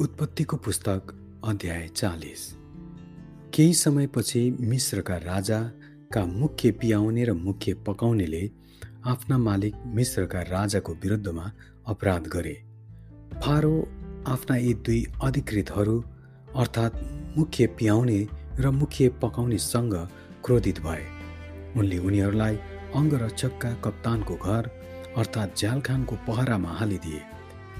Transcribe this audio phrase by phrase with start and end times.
[0.00, 1.12] उत्पत्तिको पुस्तक
[1.44, 2.42] अध्याय चालिस।
[3.54, 8.50] केही समयपछि मिश्रका राजाका मुख्य पियाउने र मुख्य पकाउनेले
[9.06, 11.52] आफ्ना मालिक मिश्रका राजाको विरुद्धमा
[11.86, 12.54] अपराध गरे।
[13.44, 13.74] फारो
[14.26, 16.04] आफ्ना यी दुई अधिकृतहरू
[16.56, 16.96] अर्थात्
[17.38, 18.26] मुख्य पियाउने
[18.58, 19.94] र मुख्य पकाउनेसँग
[20.44, 21.04] क्रोधित भए।
[21.76, 22.56] उनले उनीहरूलाई
[22.94, 24.70] अङ्गरक्षकका कप्तानको घर
[25.16, 27.22] अर्थात् झ्यालखानको पहरामा हालिदिए।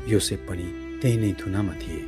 [0.09, 2.01] योसेफ पनि त्यही नै थुनामा थिए।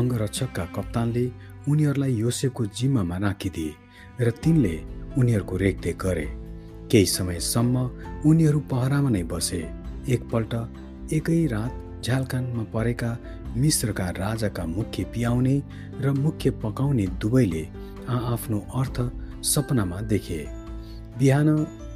[0.00, 1.24] अङ्गरक्षकका कप्तानले
[1.70, 3.76] उनीहरूलाई योसेफको जिम्मामा राखिदिए
[4.20, 4.74] र तिनले
[5.18, 6.26] उनीहरूको रेखदेख गरे।
[6.90, 7.76] केही समयसम्म
[8.28, 9.60] उनीहरू पहरामा नै बसे।
[10.14, 10.52] एकपल्ट
[11.12, 11.72] एकै रात
[12.04, 13.10] झ्यालकानमा परेका
[13.62, 15.56] मिश्रका राजाका मुख्य पियाउने
[16.04, 17.64] र मुख्य पकाउने दुवैले
[18.08, 18.96] आफ्नो अर्थ
[19.52, 20.40] सपनामा देखे।
[21.18, 21.48] बिहान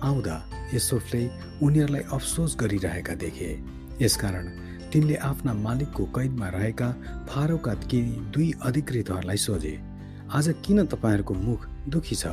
[0.08, 0.36] आउँदा
[0.74, 1.22] यसोफले
[1.62, 3.50] उनीहरूलाई अफसोस गरिरहेका देखे।
[4.02, 4.46] यसकारण
[4.92, 6.88] तिनले आफ्ना मालिकको कैदमा रहेका
[7.28, 9.74] फारोका केही दुई अधिकृतहरूलाई सोधे
[10.32, 12.26] आज किन तपाईँहरूको मुख दुखी छ?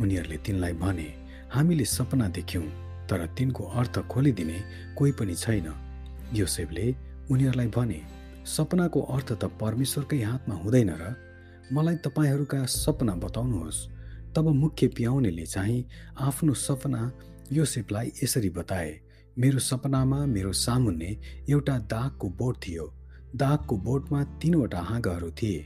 [0.00, 1.08] उनीहरूले तिनलाई भने
[1.52, 2.64] हामीले सपना देख्यौँ
[3.06, 4.58] तर तिनको अर्थ खोलिदिने
[4.98, 5.68] कोही पनि छैन।
[6.34, 6.86] योसेफले
[7.30, 8.00] उनीहरूलाई भने
[8.46, 11.14] सपनाको अर्थ त परमेश्वरकै हातमा हुँदैन र?
[11.72, 13.78] मलाई तपाईँहरूका सपना बताउनुहोस्।
[14.34, 15.84] तब मुख्य पियाउनेले चाहिँ
[16.20, 17.12] आफ्नो सपना
[17.52, 19.05] योसेफलाई यसरी बताए।
[19.38, 21.08] मेरो सपनामा मेरो सामुन्ने
[21.50, 22.84] एउटा दागको बोट थियो।
[23.36, 25.58] दागको बोटमा तिनवटा हाँगाहरू थिए।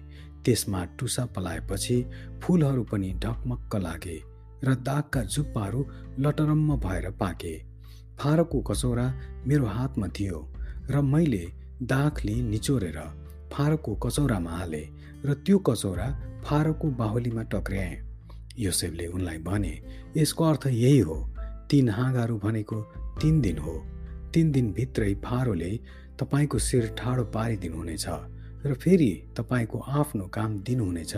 [0.44, 1.96] त्यसमा टुसा पलाएपछि
[2.42, 4.16] फुलहरू पनि ढकमक्क लागे
[4.64, 5.86] र दागका जुप्पाहरू
[6.18, 7.54] लटरम्म भएर पाके।
[8.18, 9.06] फारोको कचौरा
[9.46, 10.38] मेरो हातमा थियो
[10.90, 11.44] र मैले
[11.82, 12.98] दागले निचोरेर
[13.52, 14.86] फारोको कचौरामा हालेँ
[15.24, 16.08] र त्यो कचौरा
[16.44, 17.96] फारोको बाहुलीमा टक्र्याएँ।
[18.58, 19.74] योसेफले उनलाई भने
[20.16, 21.16] यसको अर्थ यही हो।
[21.70, 22.76] तीन हाँगाहरू भनेको
[23.20, 23.74] तिन दिन हो।
[24.34, 25.70] तिन दिनभित्रै फारोले
[26.20, 28.06] तपाईँको शिर ठाडो पारिदिनुहुनेछ
[28.66, 31.14] र फेरि तपाईँको आफ्नो काम दिनुहुनेछ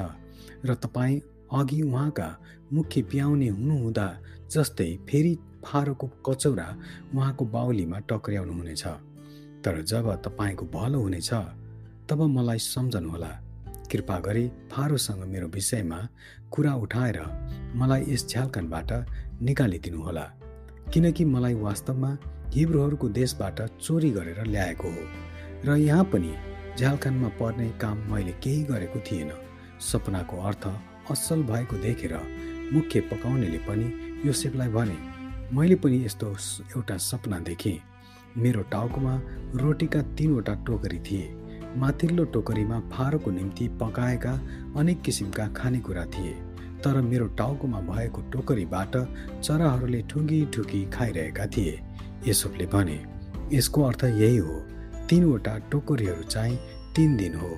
[0.64, 1.20] र तपाईँ
[1.52, 2.28] अघि उहाँका
[2.72, 4.06] मुख्य प्याउने हुनुहुँदा
[4.50, 5.34] जस्तै फेरि
[5.64, 6.68] फारोको कचौरा
[7.14, 8.84] उहाँको बाहुलीमा टक्र्याउनुहुनेछ।
[9.64, 11.30] तर जब तपाईँको भलो हुनेछ
[12.08, 13.32] तब मलाई सम्झनुहोला।
[13.90, 16.00] कृपा गरी फारोसँग मेरो विषयमा
[16.50, 17.18] कुरा उठाएर
[17.78, 18.90] मलाई यस झ्यालकानबाट
[19.42, 20.41] निकालिदिनुहोला।
[20.92, 22.16] किनकि मलाई वास्तवमा
[22.54, 25.04] हिब्रूहरूको देशबाट चोरी गरेर ल्याएको हो।
[25.66, 26.32] र यहाँ पनि
[26.78, 29.30] झ्यालखानमा पर्ने काम मैले केही गरेको थिएन।
[29.80, 30.66] सपनाको अर्थ
[31.10, 32.14] असल भएको देखेर
[32.72, 33.86] मुख्य पकाउनेले पनि
[34.26, 34.98] योसेफलाई भने
[35.56, 36.28] मैले पनि यस्तो
[36.76, 37.78] एउटा सपना देखेँ।
[38.36, 39.14] मेरो टाउकोमा
[39.54, 41.26] रोटीका तिनवटा टोकरी थिए।
[41.76, 44.32] माथिल्लो टोकरीमा फारोको निम्ति पकाएका
[44.76, 46.32] अनेक किसिमका खानेकुरा थिए।
[46.84, 48.96] तर मेरो टाउकोमा भएको टोकरीबाट
[49.42, 51.74] चराहरूले ठुङ्गी ठुकी खाइरहेका थिए।
[52.26, 52.98] यसोफले भने
[53.52, 54.54] यसको अर्थ यही हो
[55.08, 56.58] तिनवटा टोकरीहरू चाहिँ
[56.96, 57.50] तिन दिन हो।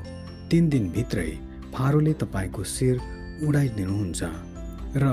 [0.51, 1.31] तिन दिनभित्रै
[1.75, 3.01] फारोले तपाईँको शिर
[3.49, 4.23] उडाइदिनुहुन्छ
[4.97, 5.05] र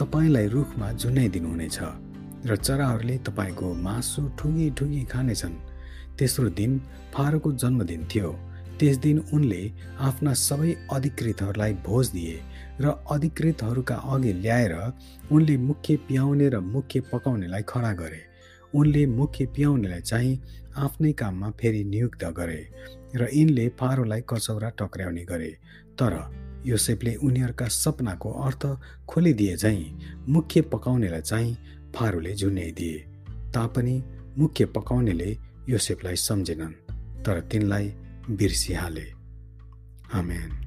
[0.00, 1.78] तपाईँलाई रुखमा झुन्याइदिनुहुनेछ
[2.46, 5.54] र चराहरूले तपाईँको मासु ठुगी ठुगी खानेछन्।
[6.18, 6.78] तेस्रो दिन
[7.14, 8.30] फारोको जन्मदिन थियो।
[8.78, 9.62] त्यस दिन उनले
[10.00, 12.36] आफ्ना सबै अधिकृतहरूलाई भोज दिए
[12.80, 14.74] र अधिकृतहरूका अघि ल्याएर
[15.32, 18.20] उनले मुख्य पियाउने र मुख्य पकाउनेलाई खडा गरे।
[18.74, 20.40] उनले मुख्य पियाउनेलाई चाहिँ
[20.76, 22.60] आफ्नै काममा फेरि नियुक्त गरे
[23.16, 25.50] र यिनले फारोलाई कचौरा टक्र्याउने गरे।
[25.98, 26.14] तर
[26.66, 28.62] योसेफले उनीहरूका सपनाको अर्थ
[29.08, 31.56] खोलिदिए झैँ मुख्य पकाउनेलाई चाहिँ
[31.94, 32.98] फारोले झुन्याइदिए।
[33.54, 34.02] तापनि
[34.38, 35.30] मुख्य पकाउनेले
[35.68, 36.72] योसेफलाई सम्झेनन्
[37.24, 37.92] तर तिनलाई
[38.30, 39.06] बिर्सिहाले।
[40.14, 40.63] आमेन।